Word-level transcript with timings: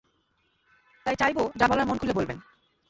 তাই, 1.05 1.15
চাইব 1.15 1.37
যা 1.55 1.65
বলার 1.67 1.87
মন 1.87 1.97
খুলে 1.97 2.13
বলবেন। 2.13 2.37